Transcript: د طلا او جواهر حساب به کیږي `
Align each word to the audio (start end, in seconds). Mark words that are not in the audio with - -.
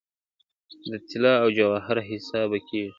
د 0.89 0.91
طلا 1.07 1.33
او 1.41 1.47
جواهر 1.57 1.97
حساب 2.09 2.47
به 2.51 2.59
کیږي 2.67 2.87
` 2.87 2.89